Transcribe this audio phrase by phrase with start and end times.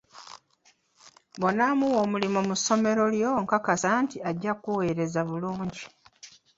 [1.39, 5.83] Bw'onamuwa omulimu mu ssomero lyo, nkakasa nti ajja kuweereza bulungi.